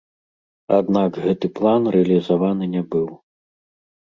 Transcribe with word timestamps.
Аднак 0.77 1.19
гэты 1.27 1.47
план 1.59 1.81
рэалізаваны 1.97 2.65
не 2.75 2.83
быў. 2.97 3.07